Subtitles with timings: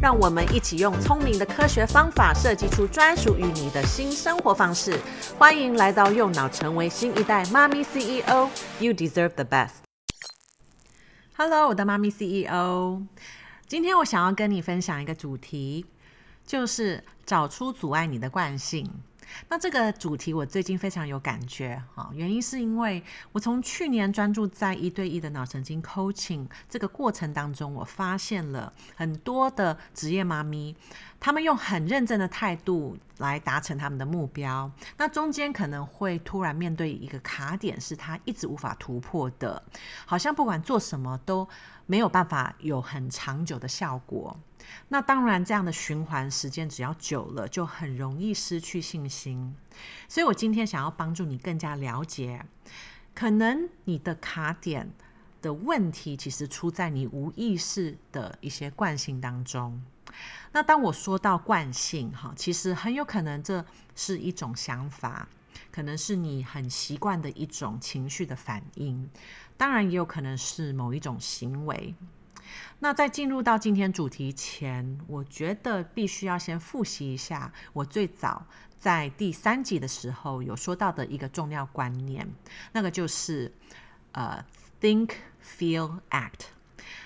[0.00, 4.96] 让我们一起用聪明的科学方法设计出专属于你的新生活方式。
[5.36, 8.48] 欢迎来到右脑，成为新一代妈咪 CEO。
[8.78, 9.70] You deserve the best。
[11.36, 13.02] Hello，我的妈咪 CEO。
[13.66, 15.84] 今天我想要跟你分享一个主题，
[16.46, 18.88] 就是找出阻碍你的惯性。
[19.48, 30.74] 那这个主题我最近非常有感觉哈，原因是因为我从去年专注在一对一的脑神经 coaching 这个过程当中，我发现了很多的职业妈咪，
[31.18, 39.62] 他们用很认真的态度来达成他们的目标，那中间可能会突然面对一个卡点，是他一直无法突破的，
[40.06, 41.48] 好像不管做什么都
[41.86, 44.36] 没有办法有很长久的效果。
[44.88, 49.54] 那当然，这样的循环时间只要久了，就很容易失去信心。
[50.08, 52.44] 所以我今天想要帮助你更加了解，
[53.14, 54.90] 可能你的卡点
[55.40, 59.82] 的问题，其实出在你无意识的一些惯性当中。
[60.52, 63.64] 那当我说到惯性，哈，其实很有可能这
[63.94, 65.28] 是一种想法，
[65.70, 69.08] 可能是你很习惯的一种情绪的反应，
[69.56, 71.94] 当然也有可能是某一种行为。
[72.78, 78.46] 那在进入到今天主题前，我觉得必须要先复习一下我最早
[78.78, 82.26] 在第三集的时候有说到的一个重要观念，
[82.72, 83.52] 那个就是
[84.12, 84.44] 呃
[84.80, 85.10] ，think,
[85.42, 86.46] feel, act。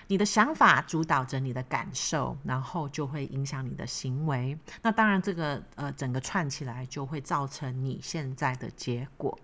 [0.08, 4.58] 你的想法主导着你的感受，然后就会影响你的行为。
[4.82, 9.38] 那当然，这个呃整个串起来就会造成你现在的结果。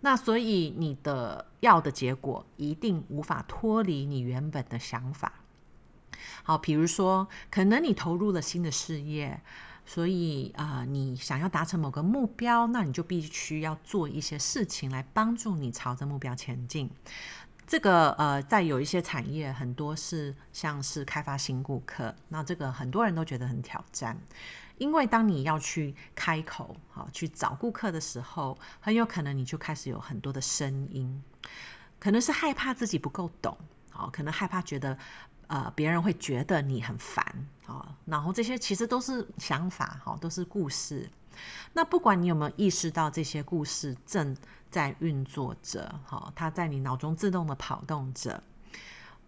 [0.00, 5.32] 那所以你的要的结果一定无法脱离你原本的想法。
[6.42, 9.40] 好，比如说，可能你投入了新的事业，
[9.84, 16.90] 所以啊、呃，你想要达成某个目标，那你就必须要做一些事情来帮助你朝着目标前进。
[17.66, 24.18] 这个呃，在有一些产业，很多是像是开发新顾客，那这个很多人都觉得很挑战，
[24.80, 31.22] 因为当你要去开口好去找顾客的时候，很有可能你就开始有很多的声音，
[32.00, 33.56] 可能是害怕自己不够懂，
[33.90, 34.98] 好，可能害怕觉得。
[35.52, 37.26] 呃，别人会觉得你很烦
[37.66, 41.10] 好，然后这些其实都是想法，好，都是故事。
[41.72, 44.36] 那不管你有没有意识到这些故事正
[44.70, 48.40] 在运作着，好，它在你脑中自动的跑动着，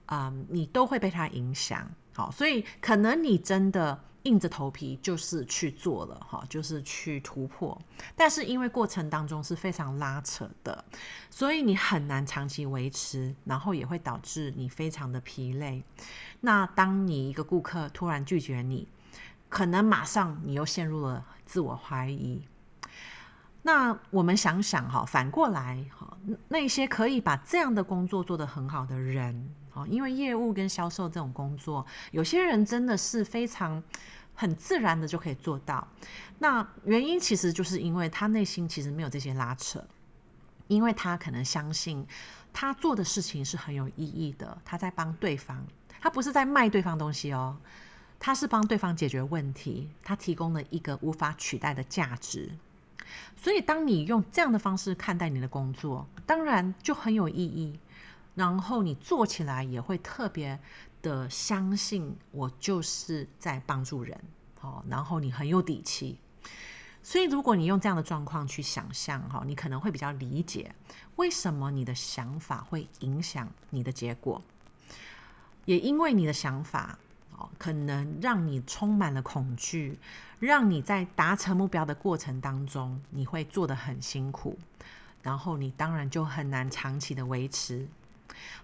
[0.06, 4.04] 啊，你都会被它影响，好，所以可能你真的。
[4.24, 7.80] 硬着头皮就是去做了哈，就是去突破，
[8.14, 10.84] 但是因为过程当中是非常拉扯的，
[11.28, 15.82] 所以你很难长期维持，然后也会导致你非常的疲累。
[16.40, 18.88] 那当你一个顾客突然拒绝你，
[19.48, 22.46] 可能马上你又陷入了自我怀疑。
[23.62, 26.16] 那我们想想哈，反过来哈，
[26.48, 29.54] 那些可以把这样的工作做得很好的人。
[29.74, 33.82] 哦，因为业务跟销售这种工作，有些人真的是非常
[34.34, 35.86] 很自然的就可以做到。
[36.38, 39.82] 那原因其实就是因为他内心其实没有这些拉扯，
[40.68, 42.06] 因为他可能相信
[42.52, 45.64] 他做的事情是很有意义的，他在帮对方，
[46.00, 47.56] 他不是在卖对方东西哦，
[48.18, 52.50] 他是帮对方解决问题，他提供了一个无法取代的价值。
[53.36, 57.78] 所以，当你用这样的方式看待你的工作，当然就很有意义。
[58.34, 60.58] 然后你做起来也会特别
[61.02, 64.18] 的相信，我就是在帮助人，
[64.58, 66.18] 好，然后你很有底气。
[67.02, 70.72] 所以如果你用这样的状况去想象，哈，你可能会比较理解
[71.16, 74.40] 为什么你的想法会影响你的结果。
[75.64, 76.98] 也因为你的想法，
[77.36, 79.98] 哦，可能让你充满了恐惧，
[80.38, 84.56] 让你在达成目标的过程当中，你会做得很辛苦，
[85.22, 87.88] 然后你当然就很难长期的维持。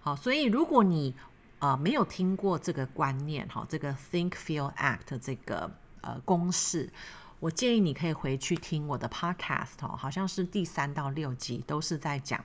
[0.01, 1.15] 好，所以如果你
[1.59, 5.71] 呃没有听过这个观念，哈，这个 think feel act 这个
[6.01, 6.91] 呃公式，
[7.41, 12.45] 我建议你可以回去听我的 podcast，哦，好像是第三到六集都是在讲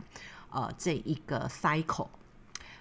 [0.51, 2.07] 呃这一个 cycle。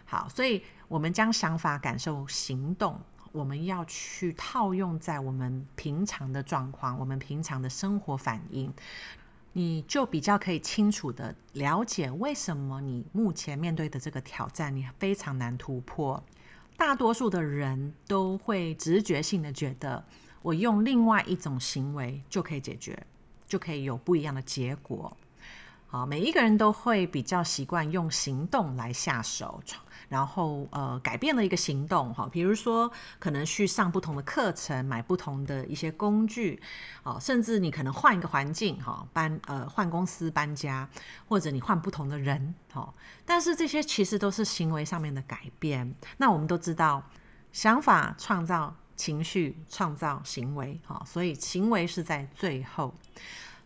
[0.04, 3.00] 好，所以我们将想法、感受、行动，
[3.32, 8.70] 我们要去套用在我们平常的状况，我们平常的生活反应。
[9.52, 16.22] 你就比较可以清楚的了解为什么你目前面对的这个挑战你非常难突破。
[16.76, 20.04] 大多数的人都会直觉性的觉得，
[20.40, 23.06] 我用另外一种行为就可以解决，
[23.46, 25.14] 就可以有不一样的结果。
[25.93, 29.62] 啊，每一个人都会比较习惯用行动来下手，
[30.09, 36.59] 然后呃改变了一个行动哈，比如说可能去上不同的课程，买不同的一些工具，
[37.03, 40.89] 哦，甚至你可能换一个环境哈，搬呃换公司搬家，
[41.29, 42.94] 或者你换不同的人，哈，
[43.27, 45.94] 但是这些其实都是行为上面的改变。
[46.17, 47.03] 那我们都知道，
[47.53, 52.94] 想法创造情绪，创造行为，哈，所以行为是在最后，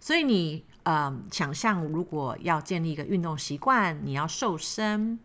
[0.01, 0.65] 所以你。
[0.87, 5.19] 呃，想象如果要建立一个运动习惯，你要瘦身，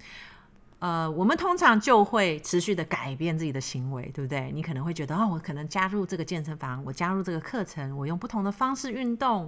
[0.80, 4.52] 呃，我们通常就会持续的改变自己的行为，对不对？
[4.56, 9.48] 你可能会觉得，哦，我可能加入这个健身房，我加入这个课程，我用不同的方式运动，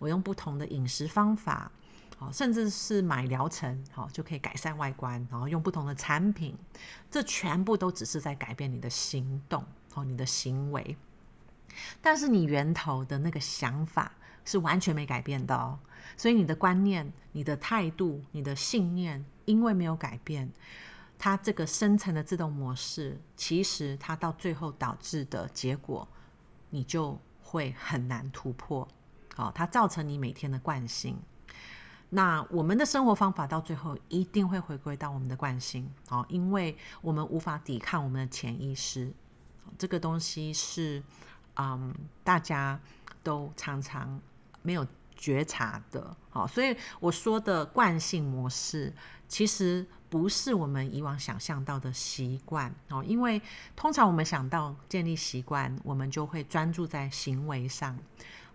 [0.00, 1.70] 我用不同的饮食方法，
[2.18, 6.56] 哦，甚至是买疗程，好，就可以改善外观，然后用不同的产品，
[7.08, 10.96] 这全部都只是在改变你的行动，哦，你的行为，
[12.00, 14.10] 但是你源头的那个想法。
[14.44, 15.78] 是完全没改变的哦，
[16.16, 20.50] 所以你的观念、你的态度、你的信念，因为没有改变，
[21.18, 26.06] 它这个深层的自动模式，其实它到最后导致的结果，
[26.70, 28.86] 你就会很难突破。
[29.36, 31.16] 好，它造成你每天的惯性。
[32.10, 35.90] 那我们的生活方法到最后一定会回归到我们的惯性。
[36.08, 39.10] 好，因为我们无法抵抗我们的潜意识，
[39.78, 41.02] 这个东西是，
[41.56, 42.78] 嗯，大家
[43.22, 44.20] 都常常。
[44.62, 48.92] 没有觉察的，好，所以我说的惯性模式，
[49.28, 53.04] 其实不是我们以往想象到的习惯哦。
[53.06, 53.40] 因为
[53.76, 57.96] 通常我们想到建立习惯，我们就会专注在行为上，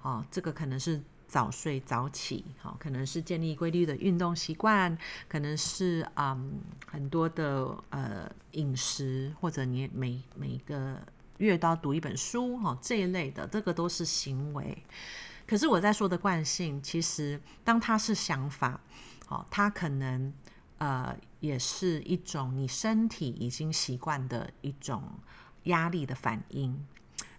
[0.02, 4.98] 哦，这个可能是早睡早起，好，可能是建立规律的运动习惯，
[5.30, 11.02] 可能是嗯很多的呃饮食，或者你每每个
[11.38, 14.84] 月都要读一本书，哈，这一类的，这个都是行为。
[15.48, 18.80] 可是我在说的惯性，其实当它是想法，
[19.30, 20.34] 哦，它可能
[20.78, 25.02] 呃也是一种你身体已经习惯的一种
[25.64, 26.86] 压力的反应，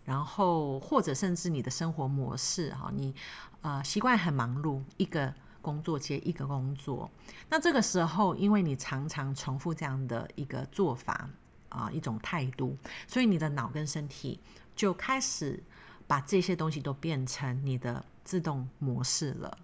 [0.06, 3.14] 然后或者甚至你的生活模式，哈，你
[3.60, 7.10] 呃习惯很忙碌，一个工作接一个工作，
[7.50, 11.28] 那这个时候因为你常常重复这样的一个做法
[11.68, 12.74] 啊，一种态度，
[13.06, 14.40] 所以你的脑跟身体
[14.74, 15.62] 就开始。
[16.08, 19.56] 把这些东西都变成你的自动模式了。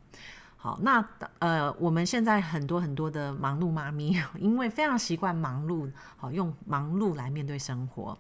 [0.57, 1.07] 好，那
[1.41, 8.17] 呃，我们现在很多很多的忙碌妈咪， 因为非常习惯忙碌，好，用忙碌来面对生活，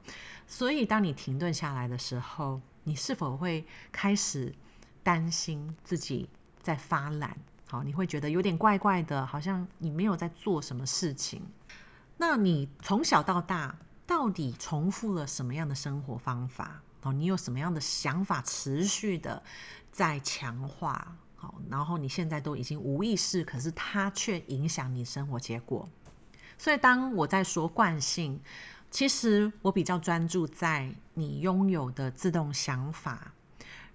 [0.47, 4.55] 所以当你停顿下来的时候，你是否会开始
[5.03, 6.29] 担心自己
[6.61, 7.35] 在发懒？
[7.67, 11.41] 好，你会觉得有点怪怪的，好像你没有在做什么事情。
[12.19, 13.75] 那你从小到大
[14.06, 16.82] 到底重复了什么样的生活方法？
[17.04, 19.42] 哦，你有什么样的想法持续的
[19.92, 21.16] 在强化？
[21.36, 25.86] 好，然后你现在都已经无意识，可是它却影响你生活结果。
[26.56, 28.40] 所以当我在说惯性，
[28.90, 33.34] 其实我比较专注在你拥有的自动想法，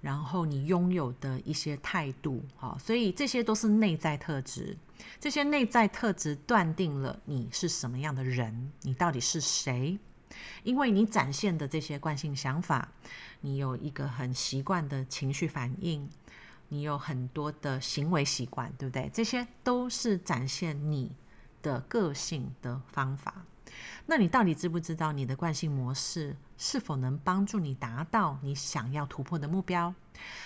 [0.02, 2.44] 然后你拥有的一些态度。
[2.58, 4.78] 好，所以这些都是内在特质，
[5.20, 9.98] 这些内在特质断定了你是什么样的人，你到底是谁。
[10.64, 12.90] 因为你展现的这些惯性想法，
[13.42, 16.10] 你有一个很习惯的情绪反应，
[16.68, 19.10] 你有很多的行为习惯，对不对？
[19.14, 21.16] 这些都是展现你
[21.62, 23.34] 的个性的方法。
[24.06, 29.94] 那你到底知不知道你的惯性模式是否能帮助你达到你想要突破的目标？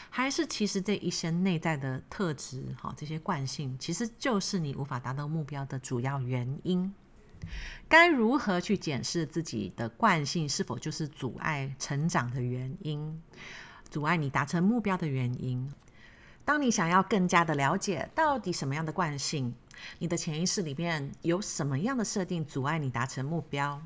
[0.09, 6.93] 还是其实这一些内在的特质，哈，这些惯性其实就是你无法达到目标的主要原因？
[7.87, 13.21] 该如何去检视自己的惯性是否就是阻碍成长的原因，
[13.89, 15.71] 阻碍你达成目标的原因？
[16.45, 19.55] 当你想要更加的了解到底什么样的惯性，
[19.99, 23.81] 你的潜意识里面有什么样的设定阻碍你达成目标？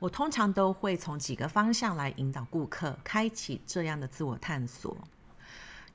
[0.00, 4.96] 我通常都会从几个方向来引导顾客开启这样的自我探索。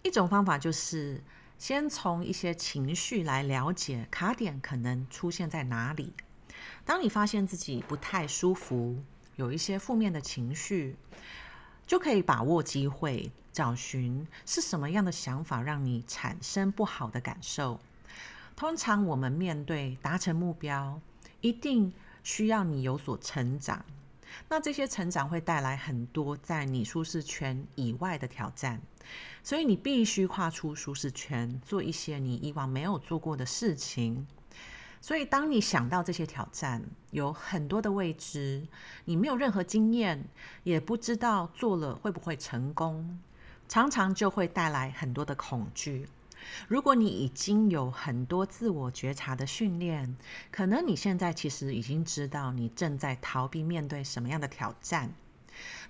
[0.02, 1.22] 一种方法就是
[1.58, 6.14] 先从一些情绪来了解卡点可能出现在哪里。
[6.86, 8.98] 当你发现自己不太舒服，
[9.36, 10.96] 有一些负面的情绪，
[11.86, 17.80] 就可以把握机会，找寻是什么样的想法让你产生不好的感受。
[18.56, 21.00] 通常我们面对达成目标，
[21.42, 23.86] 一定需要你有所成长。
[24.48, 28.80] 那这些成长会带来很多在你舒适圈以外的挑战，
[29.44, 34.28] 所以你必须跨出舒适圈，做一些你以往没有做过的事情。
[35.02, 38.68] 所以，当你想到这些挑战，有很多的未知，
[39.06, 40.26] 你没有任何经验，
[40.64, 43.20] 也不知道做了会不会成功，
[43.68, 46.08] 常常就会带来很多的恐惧。
[46.68, 50.16] 如果你已经有很多自我觉察的训练，
[50.52, 55.12] 可能你现在其实已经知道你正在逃避面对什么样的挑战。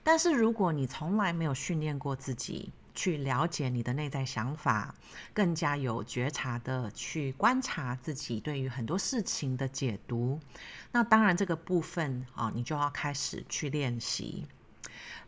[0.03, 4.93] 但是，如果你从来没有训练过自己，去了解你的内在想法，
[5.33, 10.37] 更加有觉察的去观察自己对于很多事情的解读。
[10.91, 14.45] 那当然，这个部分啊，你就要开始去练习。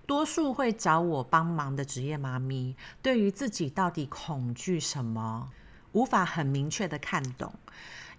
[0.05, 5.49] 多数会找我帮忙的职业妈咪，对于自己到底恐惧什么，
[5.93, 7.53] 无法很明确的看懂。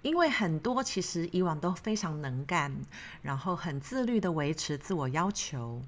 [0.03, 2.77] 因为很多其实以往都非常能干，
[3.23, 5.81] 然后很自律的维持自我要求，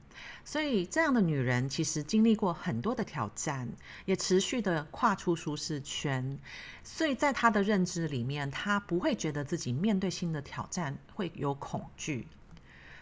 [0.44, 3.68] 所以这样的女人其实经历过很多的挑战，
[4.04, 6.38] 也持续的跨出舒适圈，
[6.84, 12.28] 所以在她的认知里面，她不会觉得自己面对新的挑战会有恐惧，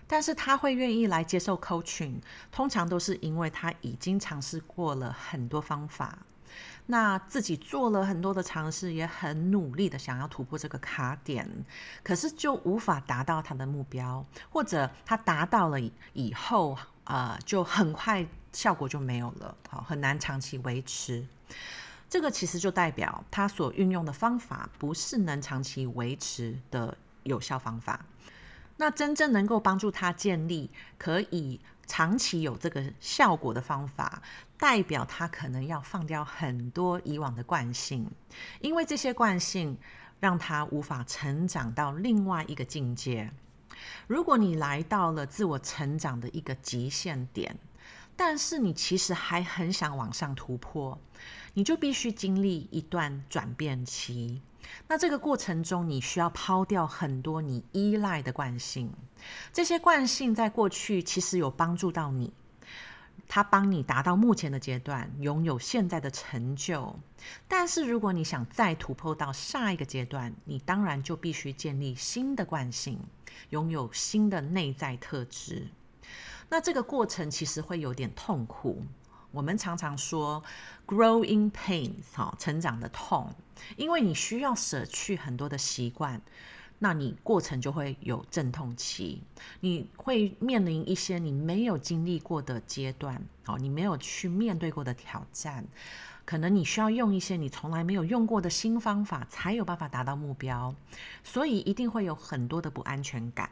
[0.06, 2.14] 但是她会愿意来接受 coaching，
[2.50, 6.18] 通常都是因为她已经尝试过了很多方法。
[6.86, 11.48] 那自己做了很多的尝试，也很努力的想要突破这个卡点，
[12.02, 15.78] 可是就无法达到他的目标，或者他达到了
[16.12, 16.72] 以后，
[17.04, 21.26] 啊、呃，就很快效果就没有了，好，很难长期维持。
[22.10, 28.04] 这个其实就代表他所运用的方法不是能长期维持的有效方法。
[28.76, 34.20] 那真正能够帮助他建立可以长期有这个效果的方法，
[34.62, 38.08] 代表他可能要放掉很多以往的惯性，
[38.60, 39.76] 因为这些惯性
[40.20, 43.28] 让他无法成长到另外一个境界。
[44.06, 47.56] 如果你来到了自我成长的一个极限点，
[48.14, 50.96] 但是你其实还很想往上突破，
[51.54, 54.40] 你就必须经历一段转变期。
[54.86, 58.92] 那这个过程中，你需要抛掉很多你依赖的惯性。
[59.52, 62.32] 这些惯性在过去其实有帮助到你，
[63.28, 66.94] 它帮你达到目前的阶段，拥有现在的成就。
[67.48, 72.98] 但是如果你想再突破到下一个阶段，你当然就必须建立新的惯性，
[73.50, 75.68] 拥有新的内在特质。
[76.50, 78.84] 那这个过程其实会有点痛苦。
[79.30, 80.42] 我们常常说
[80.86, 83.34] “growing pains”，哈，成长的痛，
[83.78, 86.20] 因为你需要舍去很多的习惯，
[86.84, 89.22] 那你过程就会有阵痛期，
[89.60, 95.64] 你会面临一些你没有经历过的阶段，哦，你没有去面对过的挑战，
[96.24, 100.74] 可能你需要用一些你从来没有用过的新方法，才有办法达到目标，
[101.22, 103.48] 所以一定会有很多的不安全感。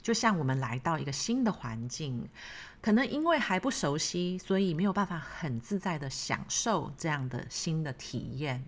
[0.00, 2.28] 就像我们来到一个新的环境，
[2.80, 8.64] 可能因为还不熟悉，所以没有办法很自在的享受这样的新的体验。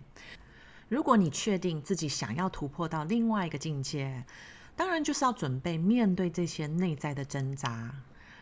[0.90, 4.24] 如果你确定自己想要突破到另外一个境界，
[4.74, 7.94] 当然就是要准备面对这些内在的挣扎，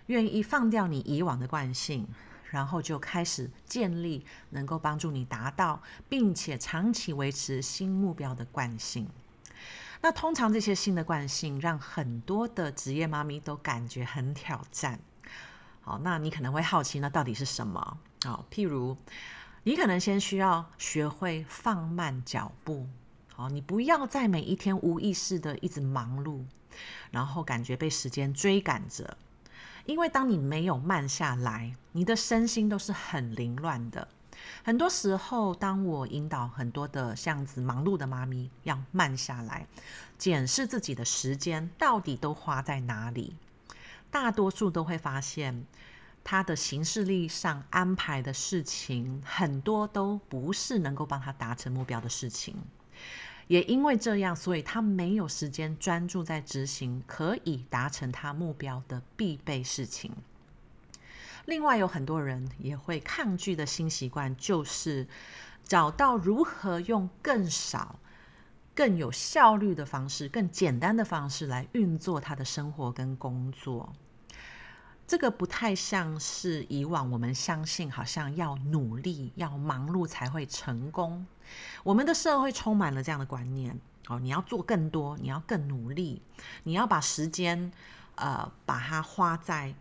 [0.07, 2.09] 愿意放掉你以往的惯性，
[2.51, 9.07] 然后就开始建立能够帮助你达到并且长期维持新目标的惯性。
[10.01, 14.99] 那通常这些新的惯性让很多的职业妈咪都感觉很挑战。
[15.83, 17.99] 好，那你可能会好奇，那到底是什么？
[18.25, 18.97] 好，譬如
[19.69, 22.87] 你可能先需要学会放慢脚步。
[23.35, 26.43] 好，你不要在每一天无意识的一直忙碌，
[27.11, 29.19] 然后感觉被时间追赶着。
[29.85, 34.09] 因为当你没有慢下来，你的身心都是很凌乱的。
[34.65, 39.67] 很多时候，当我引导很多的像子忙碌的妈咪要慢下来，
[40.17, 43.37] 检视自己的时间到底都花在哪里，
[44.11, 45.67] 大多数都会发现，
[46.23, 52.55] 他的行事历上安排的事情很多都不是能够帮他达成目标的事情，
[53.47, 60.13] 也因为这样，所以他没有时间专注在执行可以达成他目标的必备事情。
[61.47, 65.09] 另外有很多人也会抗拒的新习惯，就是
[65.65, 67.99] 找到如何用更少、
[68.75, 73.95] 更有效率的方式、更简单的方式来运作他的生活跟工作。
[75.09, 81.27] 这个不太像是以往我们相信，好像要努力、要忙碌才会成功。
[81.83, 86.23] 我们的社会充满了这样的观念哦，你要做更多，你要更努力，
[86.63, 87.73] 你要把时间
[88.15, 89.75] 呃把它花在。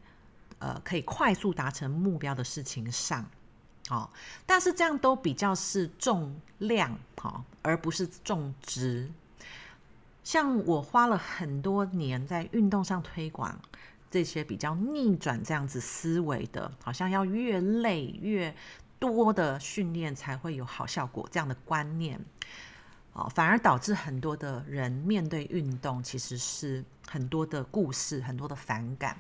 [0.60, 3.24] 呃，可以快速达成目标的事情上，
[3.92, 4.10] 哦，
[4.44, 9.08] 但是这样都比较是重量，哦，而不是重质。
[10.24, 13.56] 像我花了很多年在运动上推广
[14.10, 18.54] 这些比较逆转这样子思维的，好像要越累越
[19.00, 22.20] 多的训练才会有好效果这样的观念。
[23.14, 29.18] 哦，反而导致很多的人面对运动其实是很多的故事，很多的反感。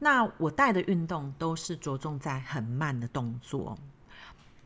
[0.00, 3.78] 那我带的运动都是着重在很慢的动作，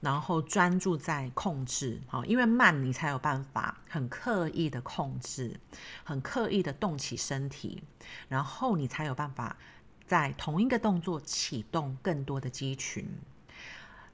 [0.00, 5.58] 然后专注在控制，好，因为慢你才有办法很刻意的控制，
[6.04, 7.82] 很刻意的动起身体，
[8.28, 9.56] 然后你才有办法
[10.06, 13.06] 在同一个动作启动更多的肌群。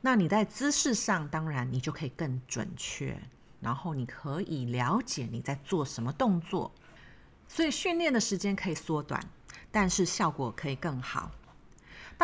[0.00, 3.18] 那你在姿势上，当然你就可以更准确。
[3.60, 6.70] 然后你可以了解你在做什么动作，
[7.48, 9.18] 所以训练的时间可以缩短，
[9.72, 11.30] 但是效果可以更好。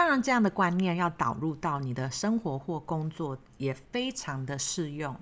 [0.01, 5.15] 当然，这样的观念要导入到你的生活或工作也非常的适用。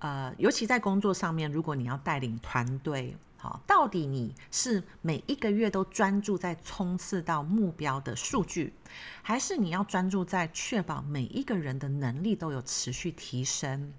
[0.00, 8.74] 呃，尤其在工作上面，如果你要带领团队，好，到底你是每一个月都专注在冲刺到目标的数据，
[9.22, 13.92] 还是你要专注在确保每一个人的能力都有持续提升？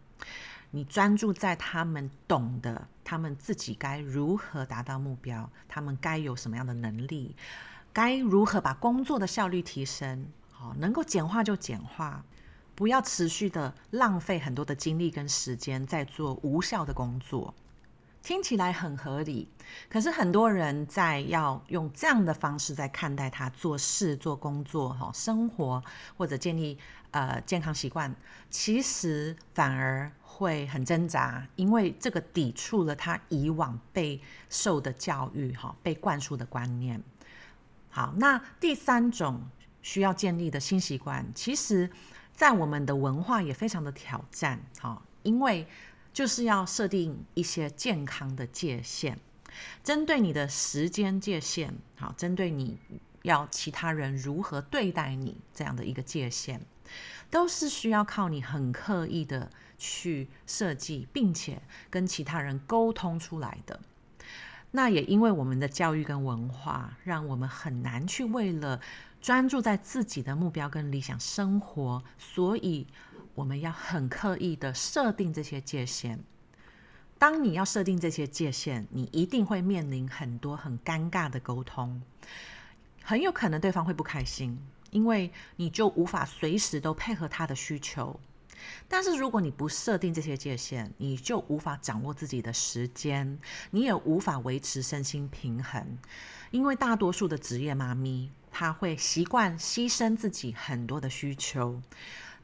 [0.71, 7.37] 你专注在他们懂得，他们自己该如何达到目标，他们该有什么样的能力，
[7.91, 12.23] 该如何把工作的效率提升，好，能够简化就简化，
[12.75, 17.53] 不要持续的浪费很多的精力跟时间在做无效的工作。
[18.21, 19.47] 听起来很合理，
[19.89, 25.81] 可是很多人在要用这样的方式在看待他做事、做工作、哈生活
[26.17, 26.77] 或者建立
[27.11, 28.13] 呃健康习惯，
[28.49, 37.01] 其实反而会很挣扎，因为这个抵触了他以往被受的教育、哈被灌输的观念。
[37.89, 39.41] 好，那第三种
[39.81, 41.89] 需要建立的新习惯，其实
[42.33, 45.67] 在我们的文化也非常的挑战，哈，因为。
[46.11, 49.15] 就是要设定一些健康的界限，
[49.83, 52.77] 针对你的时间界限，好，针对你
[53.21, 56.59] 要其他人如何对待你这样的一个界限，
[57.29, 63.79] 都是需要靠你很刻意的去设计，并且跟其他人沟通出来的。
[64.71, 68.79] 那也因为我们的教育跟文化，让我们很难去为了
[69.21, 72.87] 专注在自己的目标跟理想生活，所以。
[73.35, 76.19] 我们要很刻意的设定这些界限。
[77.17, 82.01] 当你要设定这些界限，你一定会面临很多很尴尬的沟通，
[83.01, 84.59] 很有可能对方会不开心，
[84.91, 88.19] 因为你就无法随时都配合他的需求。
[88.87, 93.39] 但是如果你不设定这些界限，你就无法掌握自己的时间，
[93.71, 95.97] 你也无法维持身心平衡。
[96.51, 101.81] 因为大多数的职业妈咪，她会习惯牺牲自己很多的需求。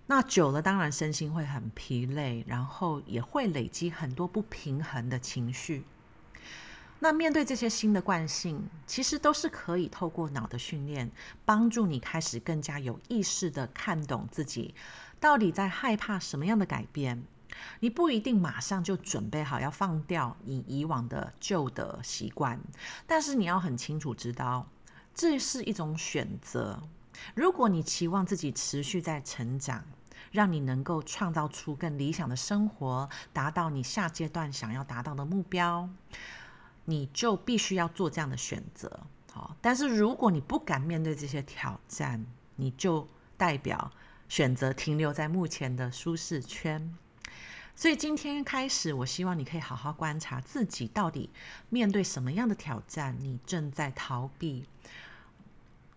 [0.07, 5.83] 那久了，当然身心会很疲累，然后也会累积很多不平衡的情绪。
[6.99, 11.11] 那面对这些新的惯性，其实都是可以透过脑的训练，
[11.43, 14.73] 帮助你开始更加有意识地看懂自己
[15.25, 17.23] 到底在害怕什么样的改变。
[17.79, 22.59] 你不一定马上就准备好要放掉你以往的旧的习惯，
[23.07, 24.67] 但是你要很清楚知道，
[25.15, 26.79] 这是一种选择。
[27.33, 29.83] 如果你期望自己持续在成长，
[30.31, 35.89] 让你能够创造出更理想的生活，达到你下阶段想要达到的目标，
[36.83, 38.99] 你就必须要做这样的选择。
[39.33, 42.23] 好，但是如果你不敢面对这些挑战，
[42.57, 43.91] 你就代表
[44.27, 46.95] 选择停留在目前的舒适圈。
[47.75, 51.29] 所以今天开始，我希望你可以好好观察自己到底
[51.69, 54.65] 面对什么样的挑战，你正在逃避。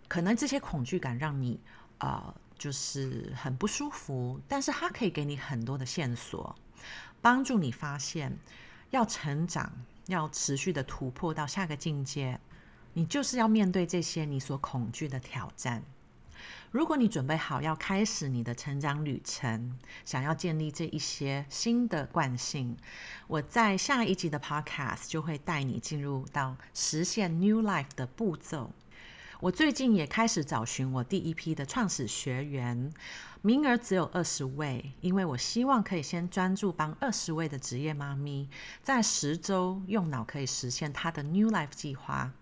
[0.08, 1.60] 可能这些恐惧感让你
[1.98, 6.56] 啊、呃，就是很不舒服，但是它可以给你很多的线索，
[7.20, 8.36] 帮助你发现
[8.90, 9.70] 要成长，
[10.06, 12.40] 要持续的突破到下个境界，
[12.94, 15.84] 你就是要面对这些你所恐惧的挑战。
[16.70, 22.76] 如果你准备好要开始你的成长旅程，想要建立这一些新的惯性，
[23.26, 28.70] 我在下一集的 Podcast 就会带你进入到实现 New Life 的步骤。
[29.40, 32.92] 我最近也开始找寻我第一批的创始学员，
[33.40, 38.48] 名额只有二十位，因为我希望可以先专注帮二十位的职业妈咪，
[38.82, 42.32] 在十周用脑可以实现她的 New Life 计划。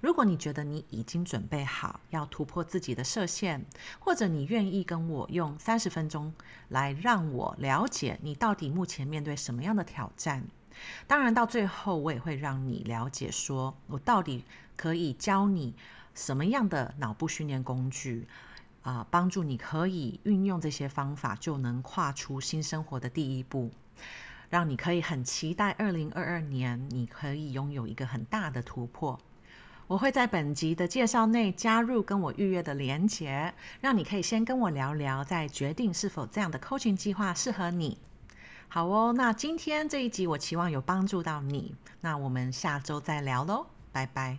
[0.00, 3.62] 如果你觉得你已经准备好要突破自己的设限，
[3.98, 6.32] 或者你愿意跟我用三十分钟
[6.68, 10.42] 来让我了解你到底目前面对什么样的挑战，
[11.06, 14.44] 当然到最后我也会让你了解，说我到底
[14.76, 15.74] 可以教你。
[16.14, 18.26] 什么样的脑部训练工具
[18.80, 23.70] 啊，帮助你可以运用这些方法，就能跨出新生活的第一步，
[24.48, 29.20] 让你可以很期待二零二二年，你可以拥有一个很大的突破。
[29.86, 37.98] 我会在本集的介绍内加入跟我预约的连结，让你可以先跟我聊聊，再决定是否这样的 coaching 计划适合你。
[38.68, 44.38] 好哦，那今天这一集我期望有帮助到你，那我们下周再聊喽，拜拜。